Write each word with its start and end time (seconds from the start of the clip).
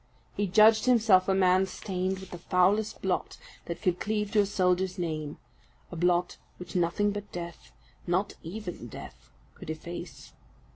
He 0.35 0.47
judged 0.47 0.85
himself 0.87 1.27
a 1.29 1.35
man 1.35 1.67
stained 1.67 2.17
with 2.17 2.31
the 2.31 2.39
foulest 2.39 3.03
blot 3.03 3.37
that 3.65 3.83
could 3.83 3.99
cleave 3.99 4.31
to 4.31 4.39
a 4.39 4.45
soldier's 4.47 4.97
name, 4.97 5.37
a 5.91 5.95
blot 5.95 6.37
which 6.57 6.75
nothing 6.75 7.11
but 7.11 7.31
death, 7.31 7.71
not 8.07 8.33
even 8.41 8.87
death, 8.87 9.29
could 9.53 9.69
efface. 9.69 10.33